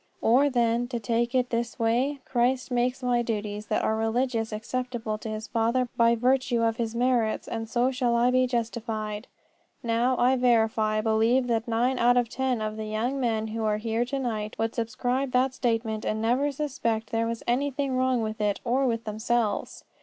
[0.23, 5.19] Or, then, to take it this way, Christ makes my duties that are religious acceptable
[5.19, 9.27] to His Father by virtue of His merits, and so shall I be justified."
[9.83, 13.77] Now, I verify believe that nine out of ten of the young men who are
[13.77, 18.41] here to night would subscribe that statement and never suspect there was anything wrong with
[18.41, 19.83] it or with themselves.